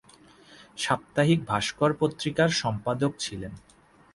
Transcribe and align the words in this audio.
সাপ্তাহিক 0.77 1.39
"ভাস্কর" 1.45 1.91
পত্রিকার 1.93 2.49
সম্পাদক 2.61 3.11
ছিলেন। 3.19 3.53